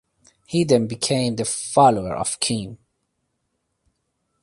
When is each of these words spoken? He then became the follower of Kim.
He 0.47 0.63
then 0.63 0.87
became 0.87 1.35
the 1.35 1.45
follower 1.45 2.15
of 2.15 2.39
Kim. 2.39 2.79